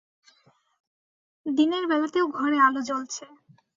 [1.45, 3.23] দিনের বেলাতেও ঘরে আলো জ্বলছে।